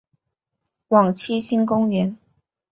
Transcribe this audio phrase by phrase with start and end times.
[0.87, 2.17] 往七星公园